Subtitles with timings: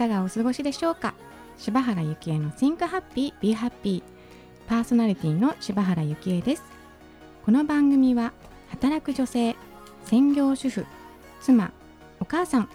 [0.00, 1.12] かがお過ごしでしょうか？
[1.58, 4.02] 柴原幸恵の Think Happy Be Happy
[4.66, 6.62] パーソナリティの柴原幸恵です。
[7.44, 8.32] この番組は
[8.70, 9.56] 働く女性
[10.06, 10.86] 専業主婦
[11.42, 11.70] 妻
[12.18, 12.70] お母さん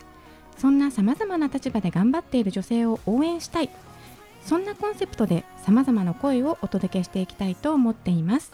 [0.55, 3.71] そんなさまざまな立場で頑張っている女性を応援したい
[4.43, 8.51] そんなコンセプトでさまざまな声をお届けしていきたいと思っています。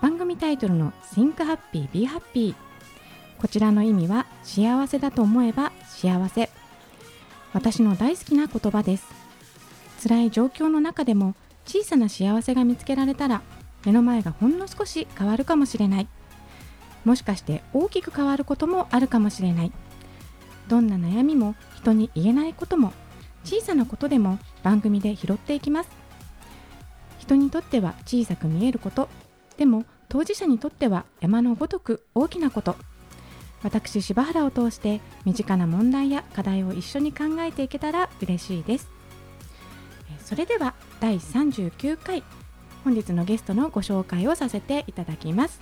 [0.00, 2.54] 番組タイトルの Think Happy Be Happy
[3.40, 6.48] こちらの意味は幸せだと思えば幸せ。
[7.52, 9.06] 私の大好きな言葉です。
[10.02, 11.34] 辛い状況の中でも
[11.66, 13.42] 小さな幸せが見つけられたら
[13.84, 16.08] 目の前がほんの少し変わるかもしれない。
[17.04, 19.72] もしかして大きく変わることもあるかもしれない。
[20.68, 22.92] どんな悩みも人に言えないことも
[23.44, 25.90] 小さなことでも番組で拾っていきます。
[27.18, 29.08] 人にとっては小さく見えること。
[29.56, 32.76] でも当事者にとっては山のごとく大きなこと。
[33.62, 38.88] 私柴原を通して身近な問題や課題を一緒に考えていけたら嬉しいです。
[40.24, 42.22] それでは第39回
[42.84, 45.60] 本日のゲストのご紹介をさせていただきます。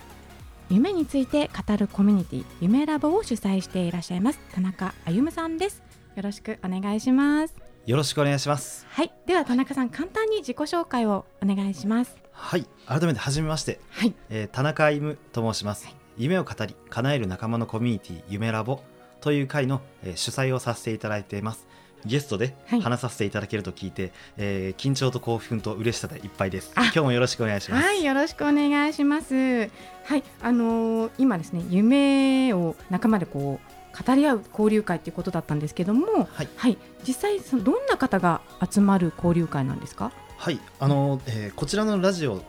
[0.69, 5.81] 夢について語るコミュニティ夢ラボを主催していらっしゃいます田中歩さんです。
[6.15, 7.55] よろしくお願いします。
[7.85, 8.85] よろしくお願いします。
[8.89, 12.15] はいでは田中さん簡単に自己紹介をお願いします。
[12.31, 18.81] はい改めて初めまして、はい、えー、田中歩と申します、はい、夢を語り叶える仲間のコミュニティ夢ラボ
[19.21, 21.65] という会の、えー、主催をさせていただいています
[22.05, 26.71] ゲストで話させていただけると聞いて、はい、えー、緊張と興奮と嬉しさでいっぱいです。
[26.75, 27.85] 今日もよろしくお願いします。
[27.85, 29.33] はい、よろしくお願いします。
[29.35, 29.67] は
[30.15, 40.13] い、あのー、今ですね、夢を仲間でこう語り合う交流会ということだったんですけども、はい、はい、実際そのどんな方が集まる交流会なんですか？
[40.39, 42.41] はい、あの、えー、こちらのラジオ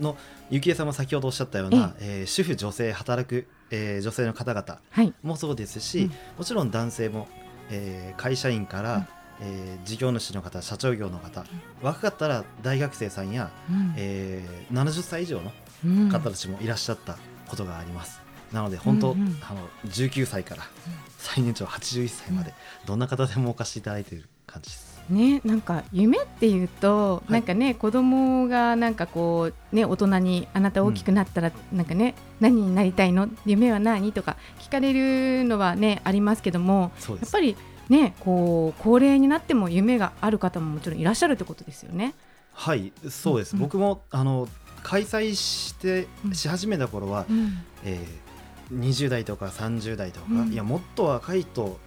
[0.00, 0.16] の、
[0.50, 7.28] ゆきえさんも先ほどおっしゃったような、えー、主婦女性働く、えー、女性の方々もそうですし、はいうん、もちろん男性も
[7.70, 9.06] えー、会社員から、うん、
[9.40, 11.44] えー、事業主の方社長業の方、
[11.82, 15.52] 若かったら大学生さんや、うん、えー、70歳以上の
[16.10, 17.18] 方たちもいらっしゃった
[17.48, 18.20] ことがあります。
[18.52, 20.62] なので本当、うんうん、あの19歳から
[21.18, 22.54] 最年長81歳まで、
[22.86, 24.95] どんな方でもお貸しいただいている感じです。
[25.08, 33.28] ね、なんか夢っていうと、はい、なんかね子供がなんかこうね大人にあなた大きくなったら、なんかね何になりたいの？
[33.44, 34.12] 夢は何？
[34.12, 37.56] とか聞かれるのはねありますけどもやっぱり
[37.88, 42.14] ねこう高齢になっても夢がある方ももちろんいらっしゃるってことですよね。
[42.52, 44.48] はいそうです、うん、僕もあの
[44.82, 48.25] 開催してし始めた頃は、うん、えー
[48.72, 51.78] 20代とか30代とか、うん、いやもっと若いと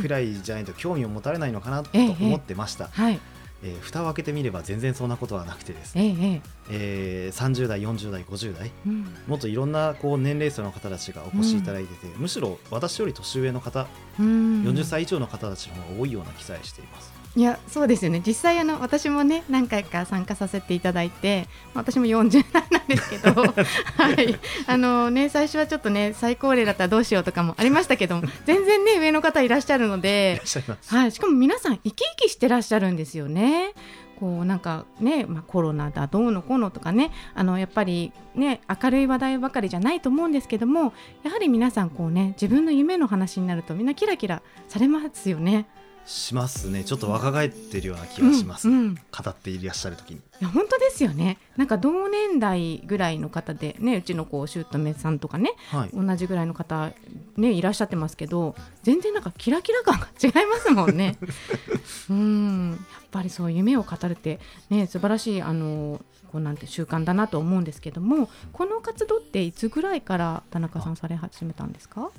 [0.00, 2.88] くらいじゃないと興味を持たれないのかなと思ってました。
[2.88, 3.20] はい。
[3.66, 13.86] えー、蓋を開けてみれば全然そんなことはなくてですね、ええー、30代40代50代、うん、もっといろんなこう年齢層の方たちがお越しいただいてて、うん、むしろ私より年上の方、
[14.20, 17.13] うん、40歳以上の方たちの方が多いような記載しています。
[17.36, 30.40] いやそうですよね実際あの私もね何回か参加させていただいて私も40代なんですけど はいあのね最初はちょっとね最高齢だったらどうしようとかもありましたけども全然ね上の方いらっしゃるので
[30.86, 33.72] はい、しかも皆さん生き生きしてらっしゃるんですよね。
[34.20, 40.92] こうなんかね、まあ、コロナだどうのこうのとかねあのやっぱりね明るい話題ばかりじゃないと思うんですけども
[41.24, 45.66] やはり皆さんこうね自分の夢の話になるとみんなキラキラされますよね。
[46.06, 46.84] しますね。
[46.84, 50.16] ちょっと若返ってるような気がします、うんうん、語っていらっしゃる時に。
[50.16, 51.38] いや本当ですよね。
[51.56, 56.92] なんか同年代ぐらいの方でねうちのこう姑さんとかね、はい、同じぐらいの方
[57.36, 61.16] ねいらっしゃってますけど全然なんかキラキラ感が違いますもんね。
[62.10, 62.70] うん。
[62.72, 62.78] やっ
[63.10, 66.00] ぱりそう夢を語るってね素晴らしいあの
[66.32, 72.10] こうなんて習慣だなと思うんですけどもこの活動っていつぐらいから田中さんされ始めたんですか？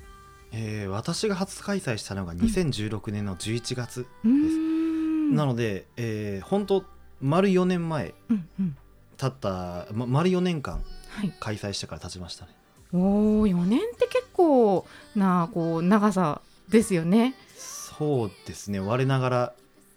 [0.51, 4.09] えー、私が初開催したのが2016年の11月です。
[4.23, 6.85] うん、なので、えー、本当
[7.21, 8.77] 丸4年前、うんうん、
[9.17, 10.83] 経った、ま、丸4年間
[11.39, 12.51] 開催してから経ちましたね。
[12.93, 13.05] はい、お
[13.41, 17.35] お4年って結構なこう長さですよね。
[17.57, 19.53] そうですね我ながら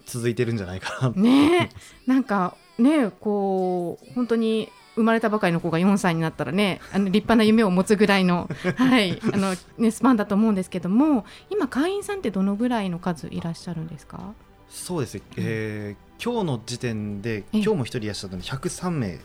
[0.06, 1.22] 続いてるんじゃないかな。
[1.22, 1.70] ね
[2.06, 14.34] なんかねこう本当に生まれたばかりの子が4歳になったらねあの立派な夢を持つぐらいの, はいあのね、スパンだと思うんですけども今会員さんってどのぐらいの数いらっしゃるんですか？
[14.68, 15.14] そうです。
[15.14, 19.18] ね、えー、今日の時点で今日も一人いらっしゃったので103名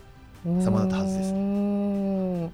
[0.61, 2.51] 様だったはずですね。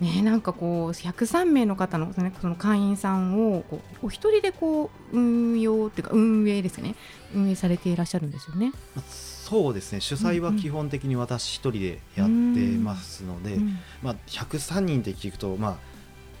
[0.00, 6.96] ね、なんかこう103名の方の,、ね、その会員さんをこうお一人でこう運用っていうか運営ですね。
[7.34, 8.72] 運営されていらっしゃるんですよね。
[9.08, 10.00] そうですね。
[10.00, 13.58] 主催は基本的に私一人でやってますので、
[14.02, 15.78] まあ、103人って聞くと、ま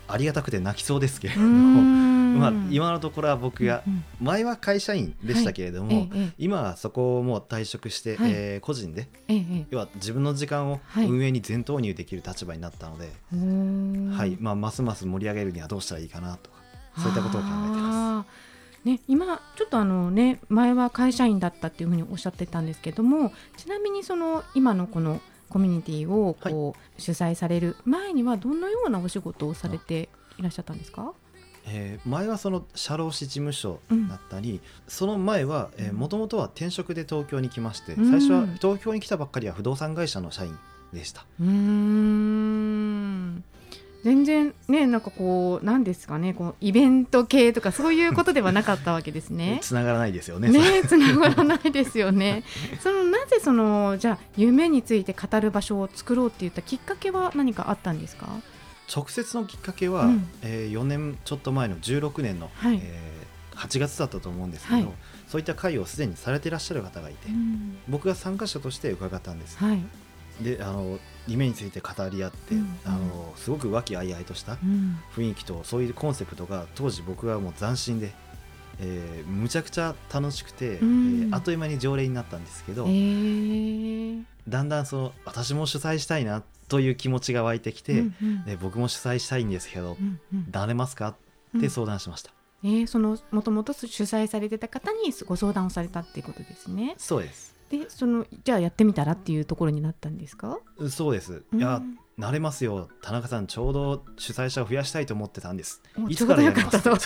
[0.08, 3.82] あ、ありがたくて泣きそうですけれども まあ、今のところは僕が、
[4.20, 9.06] 前は会社員でしたけれども、今はそこをもう退職して、はえ個人で、
[9.70, 13.12] 要は自分の時間を運営に全投入できる立場になったので、
[14.16, 14.38] はい。
[14.40, 16.56] まあ、ますます盛り上げるにはどうしたらいいかなとか
[16.96, 18.52] そういったことを考えてます。
[18.84, 25.20] ね、今ちょっとあのね前は会社員だったっていうふうにおっしゃってたんですけどもちなみにその今のこの
[25.52, 27.76] コミュニティをこう、はい、主催される。
[27.84, 30.08] 前にはどのようなお仕事をされて
[30.38, 31.12] いらっしゃったんですか？
[31.66, 33.78] えー、前はその社労士事務所
[34.08, 40.58] だったり、うん、その前はもともとは転職で東京に来まして、うん、最初は東京に来たばっかりは不動産会社の社員
[40.92, 41.24] でした。
[41.40, 41.48] うん
[44.04, 49.60] 全然ねなんかこうなんですかねこうイベント系とかそういうことではなかったわけですね。
[49.62, 50.50] つながらないですよね。
[50.50, 52.42] ねつながらないですよね。
[52.82, 58.28] そのなぜそのじゃあ夢について語る場所を作ろうっていったきっかけは何かあったんですか？
[58.94, 64.88] 直接のきっかけは、うん、えー、4年ちょっと前の16年の、はい、えー、8月だったと思うんですけど、はい、
[65.28, 69.56] そういった会をすでにされていらっしゃる方がいて、うん、僕が参加者として伺ったんです。
[69.56, 69.80] はい、
[70.44, 74.58] であの夢について語り合って、うん、あのすごく和気あいあいとした
[75.16, 78.12] 雰囲気と、そういうコンセプトが当時僕はもう斬新で、
[78.80, 91.14] えー、むちゃくちゃ楽しくて、うん、えー、あっという間に常連になったんですけど、えー、だんだんその私も主催したいなという気持ちが湧いてきて、うんうん、で僕も主催したいんですけど、うんうん、誰ますか
[91.56, 92.32] って相談しました。
[92.64, 96.94] えー、そのもともと主催されてた方にご相談をされたっていうことですね。
[96.96, 100.58] そうですでそのじゃあやってみたらっていうところになったんですか？
[100.90, 101.42] そうです。
[101.54, 101.80] いや、
[102.18, 102.90] なれますよ。
[103.00, 105.80] 田中さんちょうど主催者を増やしたいと思ってたんです。
[106.06, 106.78] いつからやります？
[106.82, 106.98] か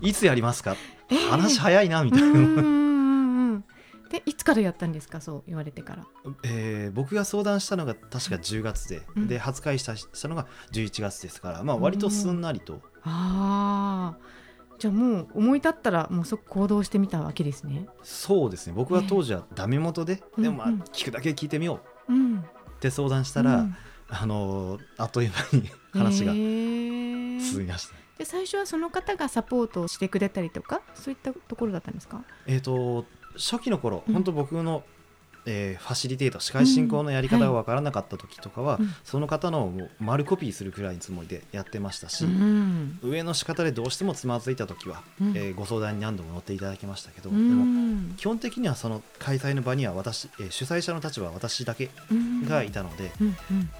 [0.00, 0.76] いつやりますか、
[1.10, 3.62] えー、話早いなみたいな。
[4.10, 5.20] でいつからやったんですか？
[5.20, 6.06] そう言われてから、
[6.42, 14.37] えー、僕が相談したのが確か10月で、うん、で初会したしたのが11月ですからまあ割とすんなりと、ああ
[14.78, 17.86] じゃあもう思い立ったらもう即行動してみたわけですね。
[18.02, 18.74] そうですね。
[18.76, 22.42] 僕は当時はダメ元で、えー、でもまあ聞くだけ聞いてみよう、うん、っ
[22.78, 23.76] て相談したら、うん、
[24.08, 32.22] あのあっという間に話が進みました、えー、で最初はその方がサポートをしてくれたりとかそういったところだったんですか？
[32.46, 33.04] えっ、ー、と
[33.34, 34.84] 初期の頃、うん、本当僕の
[35.50, 47.64] えー、ファシリテート司会進行のやり方が分からなかった時とかは、うんはい、その方のもう丸コピーするくらいのつもりでやってましたし、うん、上の仕方でどうしてもつまずいた時は、うん、えー、ご相談に何度も乗っていただきましたけど、でも
[48.18, 51.88] 基本的にはその開催の場には私、えー、主催者の立場は私だけ
[52.46, 53.10] がいたので、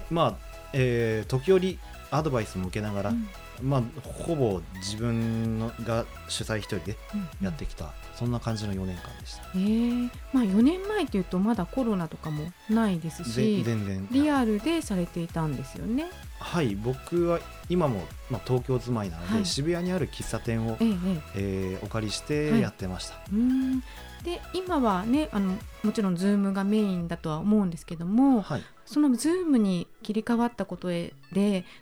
[0.09, 1.77] まあ、えー、時折
[2.09, 3.13] アドバイスも受けながら、
[3.61, 6.97] まあ、ほぼ自分のが主催一人で
[7.41, 10.09] やってきた、うんうん、そんな感じの4年間でした、えー。
[10.33, 14.07] まあ、4年前というとまだコロナとかもないですし全然。
[14.11, 16.05] リアルでされていたんですよね。
[16.39, 17.39] はい僕は
[17.69, 23.83] 今も、まあ、東京住まいなので、はい、渋谷にある喫茶店を、えええー、お借りしてやってました、はい、うん。
[24.23, 31.13] で今はねあのもちろん Zoom がメインだとは思うんですけども、はい、その Zoom に切り替わったことで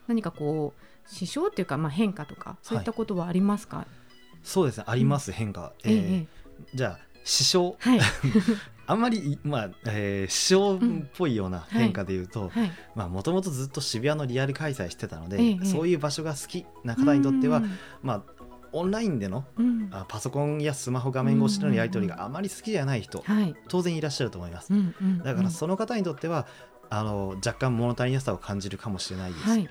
[0.08, 3.88] 何かこう支障っていうか、まあ、変化とかそういったことはありますか、はい、
[4.44, 6.28] そうですねあります、うん、変化、えー、ええ、
[6.76, 8.00] じゃあ支障、はい、
[8.88, 12.52] あんまり、まあえー、支障っぽいような変化でいうと
[12.96, 17.62] もともとずっと渋谷のリアル開催してたので、え、そういう場所が好きな方にとっては、
[18.02, 18.24] まあ、
[18.72, 23.24] オンラインでの、うん、あパソコンやスマホ画面越しでのやり取りがあまり好きじゃない人、
[23.68, 24.72] 当然いらっしゃると思います、
[25.24, 26.48] だからその方にとっては
[26.90, 29.70] あの若干物足りなさを感じるかもしれないです、はい、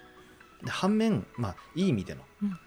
[0.66, 2.20] 反面、まあ、いい意味での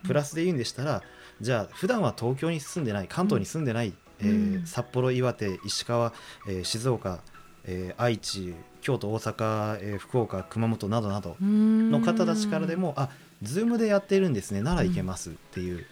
[0.06, 1.02] プラスで言うんでしたら、うんうん、
[1.42, 6.14] じゃあ普段は東京に住んでない関東に住んでない、うん、えー、札幌岩手石川、
[6.48, 7.20] えー、静岡、
[7.66, 13.10] えー、愛知京都大阪、えー、福岡熊本などなどの方たちからでもあ
[13.42, 15.86] ズームでやってるんですねならいけますっていう。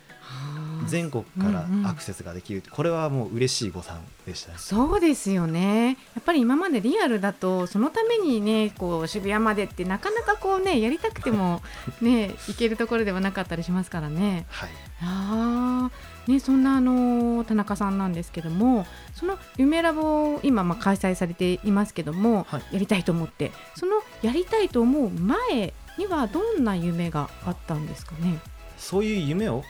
[0.88, 5.98] 全国からアクセスができる、うんうん、これはもう嬉しい誤算でした、ね、そうですよね。
[6.16, 11.62] やっぱり今までリアルだとそのためにねこう渋谷までってなかなかこうねやりたくても
[12.02, 14.46] ね行けるところではなかったりしますからね。
[14.50, 14.70] はい、
[15.02, 15.90] あ
[16.28, 28.40] ね、そんなあの田中さんなんですけどもその夢ラボを今まあ開催されていますけども、はい、やりたいと思ってそのやりたいと思う前にはどんな夢があったんですかね？
[28.78, 29.64] そういう夢を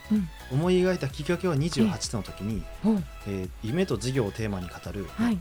[0.52, 5.40] 思い描いたきっかけは28歳の時に、うん、えー、夢と事業をテーマに語る、はい、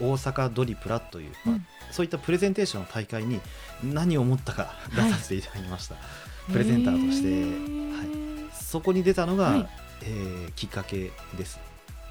[0.00, 3.40] えー、大阪ドリプラという、まあ、うん、そういったプレゼンテーションの大会に
[3.82, 6.00] 何を思ったか出させていただきました、は
[6.48, 7.42] い、プレゼンターとして、
[7.96, 9.68] はい、そこに出たのが、はい、
[10.02, 11.58] えー、きっかけです。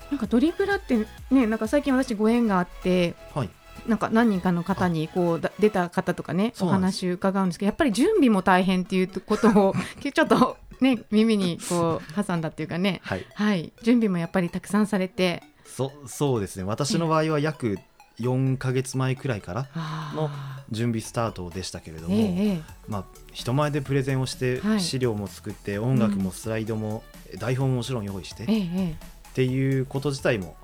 [0.09, 3.49] なんかドリプラってねなんか最近私ご縁があって、はい、
[3.87, 15.43] なんか何人かの方にこう出た方とかねお話伺うんですけどやっぱり準備も大変っていうことを ちょっとね耳にこう 挟んだっていうかね、はい、はい、準備もやっぱりたくさんされて。
[15.65, 16.63] そそうですね。
[16.63, 17.77] 私の場合は約
[18.19, 19.69] 4か月前くらいから
[20.15, 20.29] の
[20.71, 27.03] 準備スタートでしたけれども、ええ、まあ、人前でプレゼンをして、資料も作って音楽もスライドも、
[27.37, 28.95] 台本ももちろん用意して、え、っ
[29.33, 30.55] ていうこと自体も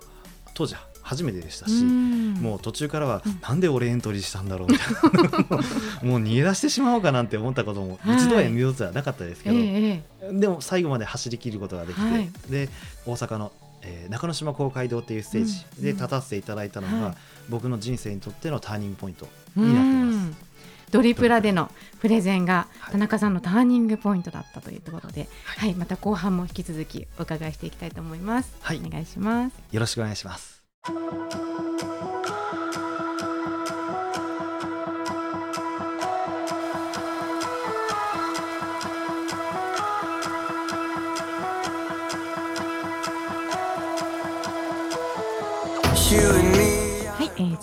[0.55, 5.57] 当時初めてでしたし、もう途中からは、なんで俺エントリーしたんだろうみたいな。
[6.09, 12.69] もう逃げ出してしまおうかなんて思ったことも一度や二度とはなかったですけど、でも最後まで走り切ることができて、はい、で
[13.05, 13.51] 大阪の
[13.85, 17.15] えー、中之島公会堂っていうステージで立たせていただいたのが、うんはい、
[17.49, 20.53] 僕の人生にとってのターニングポイントになってます。
[20.91, 28.55] ドリプラでのプレゼンが田中さんのターニングポイントだったというところで、はい、はい、また後半も引き続きお伺いしていきたいと思います。
[28.61, 29.53] はい、お願いします。
[29.71, 30.52] よろしくお願いします。
[30.85, 30.95] はい、
[46.15, 46.62] えー、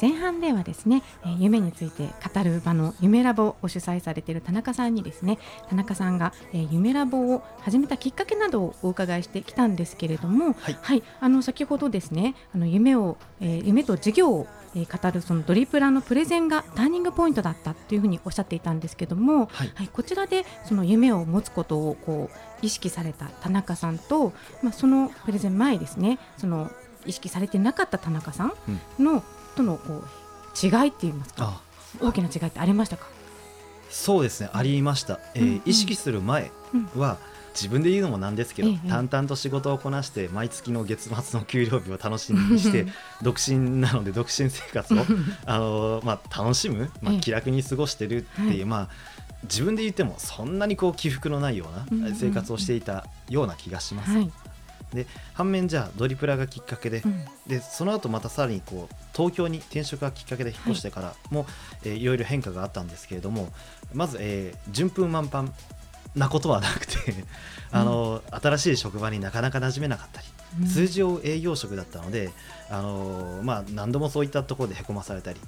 [0.00, 5.38] 前半ではですね、えー、夢について語る場の夢ラボを主催されている田中さんにですね
[5.68, 26.70] 田中さんが、えー、夢ラボを始めたきっかけなどをお伺いしてきたんですけれども、はい、はい、あの先ほどですねあの夢を、えー、夢と事業をえー、語るそのドリプラのプレゼンがターニングポイントだったというふうにおっしゃっていたんですけども、はい、はい、こちらでその夢を持つことをこう意識された田中さんと、まあ、そのプレゼン前ですねその
[27.06, 28.52] 意識されてなかった田中さん
[28.98, 29.22] の、うん、
[29.56, 31.60] とのこう違いって言いますか？
[32.00, 33.06] 大きな違いってありましたか？
[33.90, 34.50] そうですね。
[34.52, 36.52] ありました、えー、うん、意識する前
[36.96, 37.18] は、
[37.54, 42.86] 自分で言うのもなんですけど、ええ、淡々と仕事をこなして毎月の月末の給料日を楽しみにして
[43.22, 44.98] 独身なので独身生活を
[45.46, 48.88] あの、まあ、楽しむ、まあ、気楽に過ごしてるっていう、え、まあ
[49.42, 54.12] 自分で言ってもそんなにこう起伏のないような生活をしていたような気がします。
[54.12, 54.30] はい
[54.92, 61.48] で反面じゃあドリプラがきっかけでうん、でその後またさらにこう東京に転職がきっかけで引っ越してからも、はい
[61.84, 63.52] えー、いろいろ変化があったんですけれども
[63.94, 65.48] まず、えー、順風満帆
[66.14, 66.94] なことはなくて
[67.70, 70.26] あの、うん、新しい職場になかなか馴染めなかったり、
[70.62, 72.30] うん、通常営業職だったので
[72.68, 75.40] あの、まあ、何度もそういったところでへこまされたり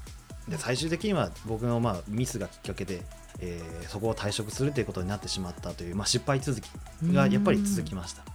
[0.48, 3.02] で最終的には僕のまあミスがきっかけで、
[3.40, 6.68] えー、そこを退職するということになってしまったという、まあ、失敗続き
[7.12, 8.31] がやっぱり続きました。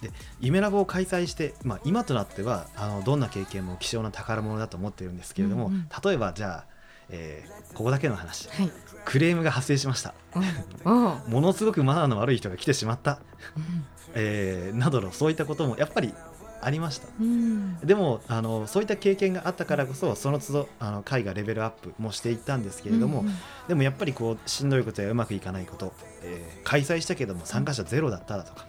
[0.00, 6.64] で夢ラボを開催して、まあ、今となってはあのどんな経験も希少な宝物だと思っているんですけれども、うんうん、例えばじゃあ、
[7.10, 8.70] えー、ここだけの話、はい、
[9.04, 10.14] クレームが発生しました。
[10.34, 13.20] ものすごくマナーの悪い人が来てしまった、
[13.56, 16.14] うん、 えー、などのそういったこともやっぱり
[16.60, 23.34] ありました、うん、でもあのそういった経験があったからこそその都度あの会がレベルアップもしていったんですけれども、うんうん、
[23.68, 28.66] でもやっぱりこうしんどいことやうまくいかないこと、えー、開催したけども参加者ゼロだっただとか、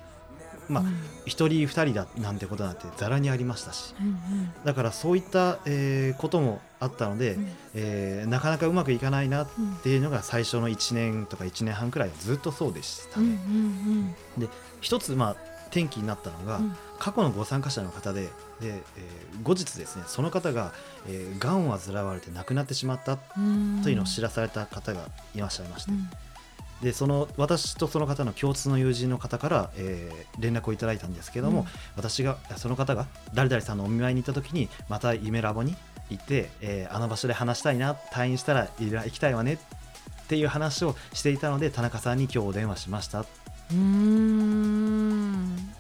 [0.70, 0.88] まあ、1
[1.26, 9.48] 人2人だなんてことなんてざらにありましたし、うんうん、だからそういった、えー、こともあったので、うん、えー、なかなかうまくいかないなっ
[9.84, 13.26] ていうのが最初の1年とか1年半くらいずっとそうでしたね。
[13.26, 14.48] うんうんうん、で
[14.80, 15.36] 一つ、まあ、
[15.70, 18.30] 転機になったのが、うん、過去のご参加者の方でで、
[18.62, 20.74] えー、後日ですねその方が、
[21.08, 25.92] えー、がんを患われて亡くなってしまったというのを知らされた方がいらっしゃいまして。
[25.92, 26.10] うん
[26.82, 31.68] でその私とその方の共通の友人の方から、えー、連絡をいただいたんですけども、うん、
[31.98, 35.76] 私がその方が誰々さんのお見舞いに行った時にまた夢ラボに
[36.10, 39.58] 行って、えー、あの場所で話したいな退院したら行きたいわねっ
[40.28, 43.26] ていう話をしていたので田中さんに今日お電話しました。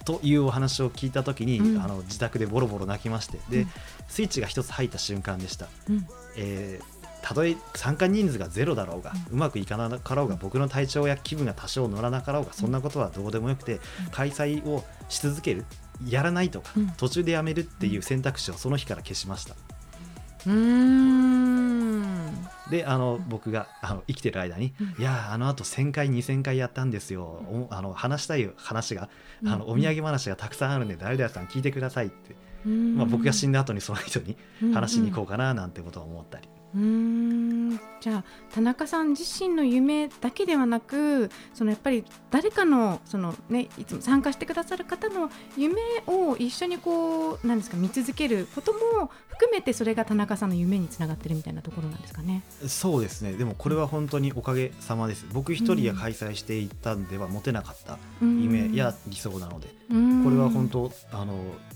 [0.05, 3.69] というお話を聞いた時に、うん、あの自宅でボロボロ泣きましてで、うん、
[4.07, 5.67] スイッチが一つ入った瞬間でした。
[5.89, 13.79] うん、えーたとえ参加人数がゼロだろうが、うまくいかなかろうが僕の体調や気分が多少乗らなかろうがそんなことはどうでもよくて、
[14.11, 15.65] 開催をし続ける
[16.07, 19.55] やらないとか、途中でやめるっていう選択肢をその日から消しました。
[22.69, 27.67] であの僕があの生きてる間に、いやあのあと1000回2000回やったんですよ。
[27.71, 29.09] あの話したい話が
[29.45, 32.35] あのお土産話がたくさんあるんで誰々さん聞いてくださいって、
[32.65, 34.37] まあ、僕が死んだ後にその人に
[34.73, 36.47] 話しに行こうかななんてことを思ったり。
[36.75, 37.79] うん。
[37.99, 38.23] じゃあ
[38.53, 52.43] 田中さん自身の夢だけではなくそのやっぱり誰かのその、ね、いつも参加してくださる方の夢を一緒にこうなんですか見続けることも含めてそれが田中さんの夢につながってるみたいなところなんですかね。
[52.67, 53.33] そうですね。
[53.33, 55.25] でもこれは本当におかげさまです。
[55.31, 59.79] 僕一人が開催していったんでは持てなかった夢や理想なので。
[59.89, 59.95] こ
[60.29, 61.33] れは本当あの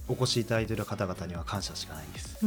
[0.07, 2.45] お越しいただいている方々には感謝しかないです。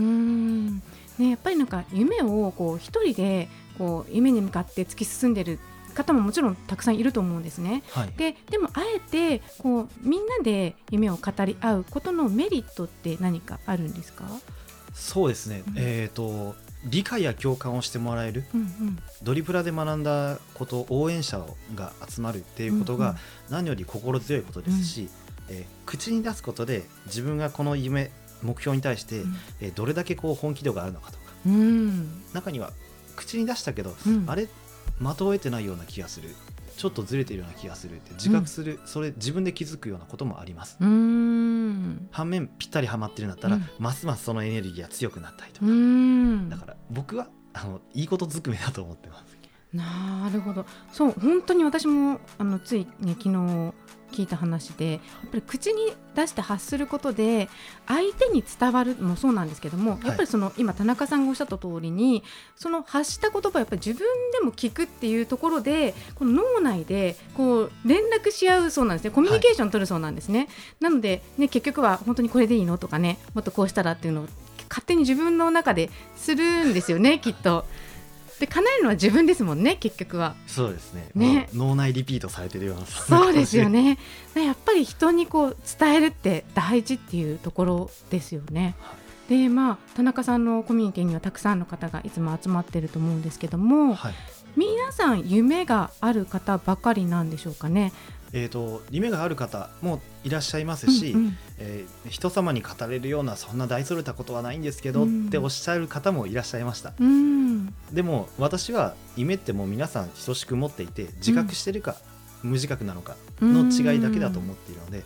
[1.19, 5.59] ね、やっぱりなんか夢をこう一人でこう夢に向かって突き進んでる
[5.95, 7.83] 方ももちろんたくさんいると思うんですね。
[7.93, 14.25] はい、ででもあえてこうみんなで夢を語り合うことのメリットって何かあるんですか？
[14.95, 16.55] そうですね、うん、えっ、ー、と
[16.85, 21.45] 理解や共感をしてもらえる、うんうん、ドリブラで学んだこと応援者
[21.75, 23.17] が集まるっていうことが
[23.51, 25.09] 何より心強いことですし、
[25.49, 28.11] うん、えー、口に出すことで自分がこの夢
[28.43, 32.73] 目標に対して、うん、えー、どれだけこう本気度があるのかとか、うん、中には
[33.15, 34.47] 口に出したけど、うん、あれ
[34.99, 36.31] 的を得てないような気がする。
[36.77, 40.77] ちょっとずれてるような気がするって自覚する、それ自分で気づくようなこともあります。
[40.79, 45.67] 反面ぴったりはまってるんだったら、ますますそのエネルギーが強くなったりとか。
[46.51, 49.36] だから僕はあのいいことずくめだと思ってます
[49.77, 50.65] なるほど。
[50.93, 53.75] そう本当に私もあのついね昨日
[54.13, 57.49] 聞いた話でやっぱり口に出して発することで
[57.87, 62.23] 相手に伝わるもそうなんですけども、やっぱりその今田中さんがおっしゃった通りに
[62.55, 69.11] その発した言葉をやっぱり自分でも聞くっていうところでこの脳内でこう連絡し合うそうなんですね。
[69.11, 70.49] コミュニケーション取るそうなんですね、はい、
[70.81, 74.29] なので、ね、結局は本当にこれでいいのとかねもっとこうしたらっていうのを
[74.69, 77.67] 勝手に自分の中でするんですよねきっと。
[78.41, 80.35] で叶えるのは自分ですもんね結局は。
[80.47, 81.09] そうですね。
[81.15, 81.49] ね。
[81.55, 82.87] 脳内リピートされてるような。
[82.87, 83.99] そうですよね。
[84.35, 88.95] やっぱり人にこう伝えるって大事っていうところですよね、は
[89.29, 94.15] い、でまあ田中さんのコミュニティにはたくさんの方がいつも集まってると思うんですけども、はい、
[94.57, 97.93] 皆さん夢がある方ばかりなんでしょうかね
[98.39, 111.97] えーと、夢がある方もいらっしゃいますし、うんうん、えー、人様に語れるようなそんな大それたことはないんですけど、うん、っておっしゃる方もいらっしゃいました、うん、でも私は夢ってもう皆さん等しく持っていて自覚してるか、
[112.43, 115.03] 無自覚なのかの違いだけだと思っているので、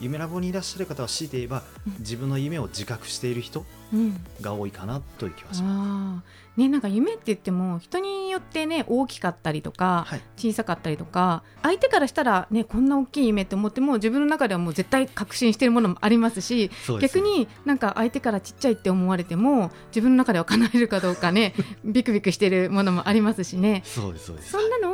[0.00, 1.62] 夢ラボにいらっしゃる方は強いて言えば、
[2.00, 3.64] 自分の夢を自覚している人
[4.40, 6.44] が多いかなという気はします。
[6.56, 21.54] ね、なんか夢って言っても人によってね大きかったりとか、はい、小さかったりとか相手からしたらねこんな大きい夢って思っても自分の中ではもう絶対確信しているものもありますし逆になんか相手からちっちゃいって思われても自分の中では叶えるかどうかね
[21.84, 23.82] ビクビクしているものもありますしね。
[23.84, 24.52] そうですそうです。
[24.52, 24.93] そんなの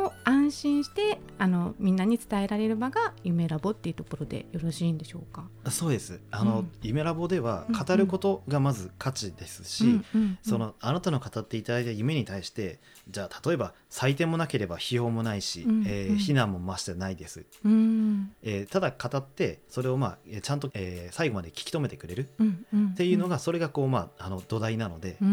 [0.51, 5.45] 安心してあのみんなに伝えられる場が夢ラボっていうところでよろしいんでしょうか？
[5.69, 6.19] そうです。
[6.29, 10.01] あの、うん、夢ラボでは語ることがまず価値ですし、
[10.43, 25.27] そのあなたの語っていただいた夢に対してじゃあ例えば採点もなければ費用もないし、うんうん、えー、非難もましてないです、うん、えー、ただ語ってそれをまあちゃんと、えー、最後まで聞き止めてくれるっていうのがそれがこう、まあ、あの土台なので、な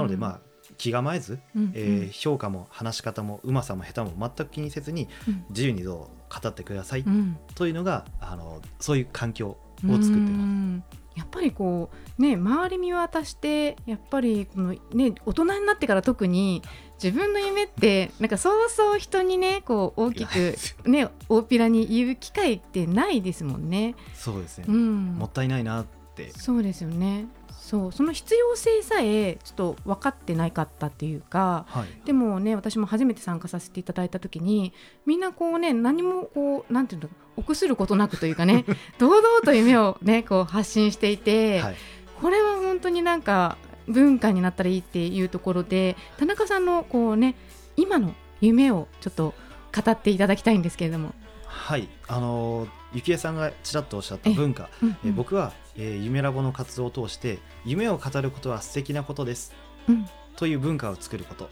[0.00, 0.40] のでまあ
[0.78, 5.08] 気構えず、うんうん、えー、評価も話し方もうまさも下手も全く気にせずに、
[5.50, 7.04] 自由にどう語ってください、
[7.54, 10.98] というのがあのそういう環境を作ってます。
[11.18, 16.62] やっぱりこうね周り見渡してやっぱりこのね大人になってから特に
[17.02, 20.56] 自分の夢ってなんかそうそう人にねこう大きく
[20.88, 23.96] ね大っぴらに言う機会ってないですもんね。
[24.14, 26.30] そうですね、うん、もったいないなって。
[26.36, 27.26] そうですよね
[27.68, 34.72] そうその必要性さえちょっと分かってないかったっていうか、はい、でもね私も初めて参加させていただいた時に
[35.04, 38.64] みんなこうね何もこうなんていうの臆することなくというかね
[38.96, 41.76] 堂々と夢をねこう発信していて、はい、
[42.22, 47.34] これは本当になんか文化になったらいいっていうところで田中さんのこうね
[47.76, 49.34] 今の夢をちょっと
[49.76, 51.12] 語っていただきたいんですけれども。
[51.48, 51.88] はい。
[52.06, 59.54] あの幸恵さんがちらっとおっしゃった文化、えうんうん、え僕は、えー、夢ラボの活動を通して夢を語ることは素敵なことです、
[59.88, 60.06] うん、
[60.36, 61.50] という文化を作ること。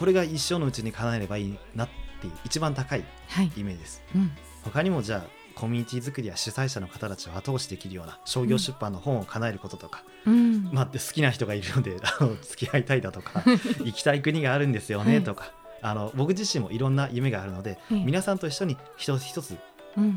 [0.00, 1.88] これが一生のうちに叶えればいいなっ
[2.20, 4.32] ていう一番高いイメージです、はいうん、
[4.64, 13.42] 他にもじゃあコミュニティ作りや主催者の方たちを後押しできるような商業出版の本を叶えることとか、うん、まあ、好きな人がいるのであの付き合いたいだとか
[13.84, 19.56] 行きたい国があるんですよねとか、はい、あの僕自身もいろんな夢があるので、皆さんと一緒に一つ一つ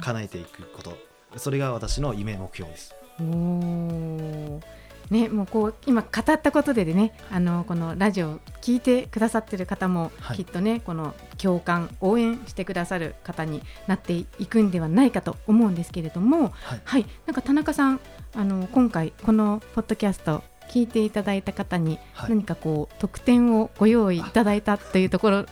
[0.01, 0.97] 叶えていくこと、
[1.33, 2.95] うん、それが私の夢目標です。
[3.19, 4.59] お
[5.09, 17.99] ね、もうこう今語ったことでねあのこのラジオを聞いてくださってる方も、きっとねこの共感応援してくださる方になっていくんではないかと思うんですけれども、はい、はい、なんか田中さん
[18.35, 20.43] あの今回このポッドキャスト
[20.73, 25.45] 聞いていただいた方に何かこう、特典をご用意いただいたというところを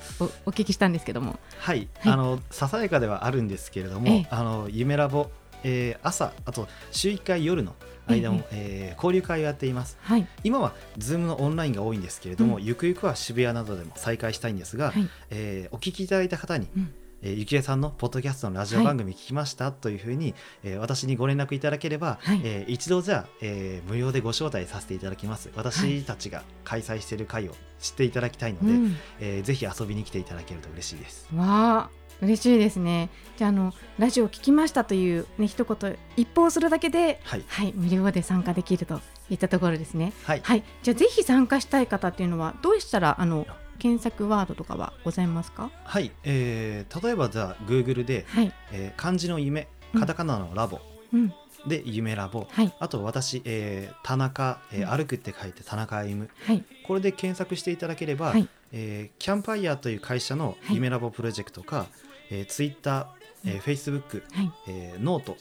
[0.47, 1.39] お聞きしたんですけども。
[1.59, 5.29] はい、はい、あのささやかではあるんですけれども、ええ、あの夢ラボ、
[5.63, 7.75] えー、朝あと週1回夜の
[8.07, 25.49] 間も、えー、交流会をやっています、はい、今は Zoom のオンラインが多いんですけれども、うん、ゆくゆくは渋谷などでも再開したいんですが、はい、えー、お聞きいただいた方に、うんえー、ゆきえさんのポッドキャストのラジオ番組聞きました、というふうに、えー、私にご連絡いただければ、はい、えー、一度じゃあ、えー、無料でご招待させていただきます。
[25.55, 28.81] 私たちが開催している会を知っていただきたいので、はい、
[29.19, 31.27] えー、ぜひ遊びに来ていただけると嬉しいです。
[31.35, 31.89] わあ
[32.21, 33.09] 嬉しいですね。
[33.37, 40.13] じゃあのラジオ聞きましたというね一言一報するだけで、はい、はい、無料で参加できるといったところですね。
[40.23, 43.47] はい、はい、じゃあぜひ参加したい方っていうのはどうしたらあの
[43.81, 45.71] 検索ワードとかはございますか？
[45.83, 48.53] はい、えー、例えばじゃあ Google で、はい。
[48.71, 49.67] えー、漢字の夢
[49.97, 50.79] カタカナのラボ、
[51.11, 51.33] うん、
[51.65, 61.87] で夢ラボ、はい、あと私、えー、田中、えー、歩くって書いて田中歩、はい、これで検索していただければ、はい、えー、キャンパイヤーという会社の夢ラボプロジェクトか、はい。
[62.29, 63.07] えー、Twitter、
[63.45, 64.51] えー、Facebook、はい。
[64.67, 65.37] えー、ノート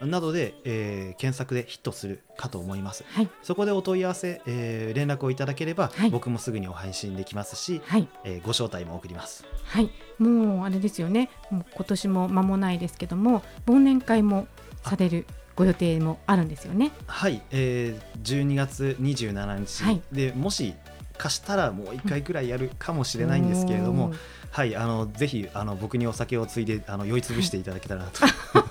[0.00, 9.44] などで、えー、検索でヒットするかと思います、はい、そこでお問い合わせ、えー、連絡をいただければ、はい、僕もすぐにお配信できますし、はい、えー、ご招待も送ります。
[9.64, 9.90] はい。
[10.18, 11.30] もうあれですよね。
[11.50, 14.48] もう今年も間もないですけども忘年会も
[14.82, 16.92] されるご予定もあるんですよね。
[17.06, 20.74] はい、えー、12月27日、はい、でもし
[21.16, 24.14] 貸したらもう1回くらいやるかもしれないんですけれども、うん
[24.56, 24.74] はい。
[24.74, 28.20] あのぜひあの僕にお酒をついであの酔いつぶしていただけたらなと。
[28.20, 28.62] 潰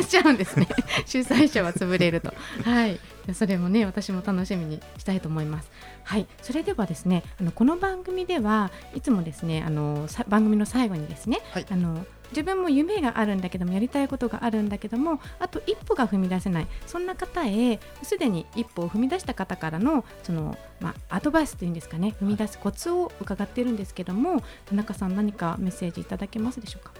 [0.02, 0.66] れちゃうんですね。
[1.06, 2.32] 主催者は潰れると。
[2.64, 2.98] はい。
[3.34, 5.70] それもね私も楽しみにしたいと思います。
[6.04, 6.26] はい。
[6.42, 16.66] それではですねあのこの番組ではいつもですねあの番組の最後にですね、はい、あの自分も夢があるんだけどもやりたいことがあるんだけどもあと一歩が踏み出せない。
[16.86, 26.92] そんな方へすでに一歩を踏み出した方からのその、まあ、アドバイスというんですかね踏み出すコツを伺っているんですけども田中さん何かメッセージいただけますでしょうか？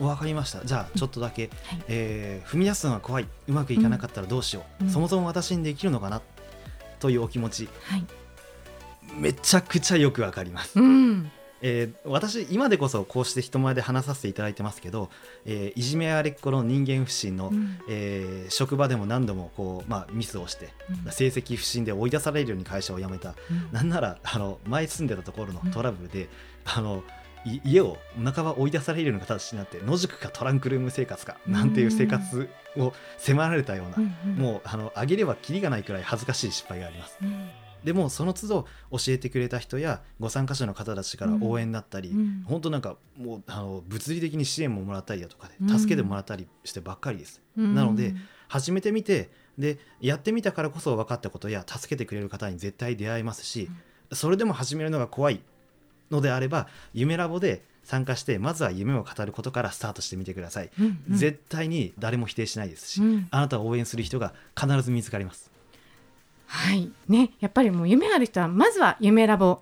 [0.00, 0.64] わかりました。
[0.64, 1.50] じゃあちょっとだけ、うん。
[1.50, 3.26] はい、えー、踏み出すのが怖い。
[3.48, 6.20] うまくいかなかったらどうしよう、うん、そもそも私にできるのかな
[6.98, 8.04] というお気持ち、はい、
[9.14, 11.30] めちゃくちゃよくわかります、うん。
[11.62, 15.08] えー、私今でこそこうして人前で話させていただいてますけど、
[15.46, 20.68] えー、いじめあれっ子の人間不信の、うん、えー、職場でも何度もこう、まあ、ミスをして、
[21.04, 26.28] うん、成績不振で追い出されるように会社を辞めた、うん、なんならあの前住んでたところのトラブルで、
[26.66, 27.02] あの
[27.64, 37.18] 家を半ば追い出されるような形になって野宿かトランクルーム生活かなんていう生活を迫られたような、うんうん、もうあの上げればきりがないくらい恥ずかしい失敗があります。
[37.22, 37.48] うん。
[37.84, 47.40] でもその都度教えてくれた人やご参加者の方たちから応援だったり、うん、本当なんかもうあの物理的に支援ももらったりだとかで助けてもらったりしてばっかりです。
[47.56, 48.14] うん、なので
[48.48, 53.70] 始めてみてでやってみたからこそ分かったことや助けてくれる方に絶対出会えますし、
[54.12, 55.40] それでも始めるのが怖い
[56.10, 65.50] のであれば夢ラボで参加してまずは夢を語ることからスタートしてみてください、うんうん、絶対に誰も否定しないですし、うん、あなたを応援する人が必ず見つかります。
[66.48, 66.90] はい。
[67.08, 69.60] ね、やっぱりもう夢ある人はまずは夢ラボ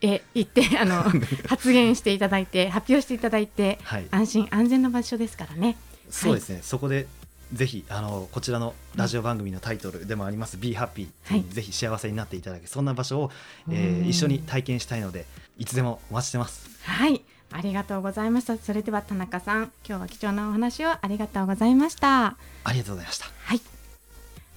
[0.00, 1.02] へ行って、はい、あの
[1.48, 5.76] 発言していただいて発表していただいて、はい、安心安全な場所ですからね。
[6.10, 7.06] そうですね、はい、そこで
[7.52, 11.08] ぜひあのこちらのラジオ番組のタイトルでもあります「Be Happy」
[11.50, 13.30] ぜひ幸せになっていただけそんな場所を、
[13.70, 15.26] えー、一緒に体験したいので
[15.58, 16.68] いつでもお待ちしてます。
[16.84, 17.22] はい。
[17.52, 18.58] ありがとうございました。
[18.58, 22.36] それでは田中さん今日は貴重なお話をありがとうございました。
[22.64, 23.26] ありがとうございました。
[23.26, 23.60] はい。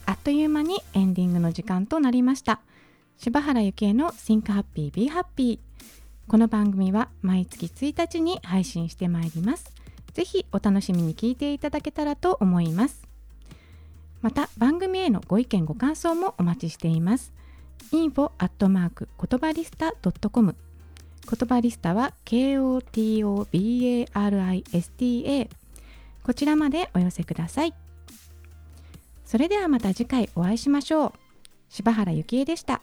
[0.06, 2.62] あっという間にエンディングの時間となりました。
[3.18, 5.60] 柴原幸恵の Think Happy Be Happy
[6.28, 9.74] この番組は毎月1日に配信してまいります。
[10.14, 13.08] ぜひお楽しみに聞いていただけたらと思います。
[14.22, 17.32] また番組へのご意見ご感想もお待ちしています。
[17.92, 19.94] info 言葉リスタ
[20.30, 20.56] .com
[21.30, 23.50] 言葉リスタは KOTOBARISTA
[26.24, 27.74] こちらまでお寄せください。
[29.26, 31.14] それではまた次回お会いしましょう。
[31.70, 32.82] 柴原幸恵でした。